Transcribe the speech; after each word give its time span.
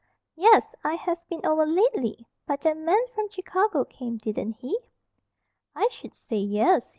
"Yes. 0.35 0.73
I 0.83 0.95
haven't 0.95 1.29
been 1.29 1.45
over 1.45 1.63
lately. 1.63 2.25
But 2.47 2.61
that 2.61 2.75
man 2.75 3.05
from 3.13 3.29
Chicago 3.29 3.85
came, 3.85 4.17
didn't 4.17 4.53
he?" 4.53 4.79
"I 5.75 5.89
sh'd 5.89 6.15
say 6.15 6.37
'yes'! 6.37 6.89